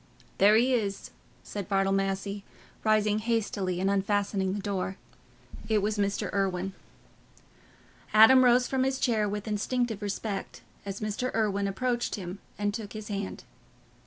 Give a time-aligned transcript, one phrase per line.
[0.39, 1.11] "There he is,"
[1.43, 2.43] said Bartle Massey,
[2.83, 4.97] rising hastily and unfastening the door.
[5.69, 6.33] It was Mr.
[6.33, 6.73] Irwine.
[8.11, 11.29] Adam rose from his chair with instinctive respect, as Mr.
[11.35, 13.43] Irwine approached him and took his hand.